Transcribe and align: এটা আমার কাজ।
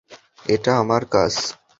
এটা 0.45 0.71
আমার 0.77 1.03
কাজ। 1.05 1.33